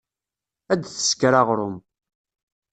[0.71, 1.75] Ad tesker aɣṛum.